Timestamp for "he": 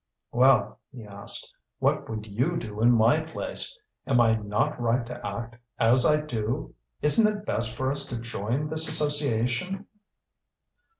0.91-1.03